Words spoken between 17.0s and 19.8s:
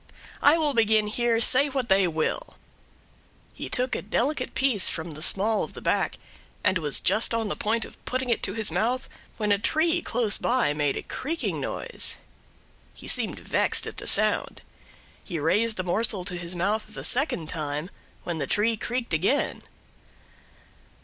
second time, when the tree creaked again.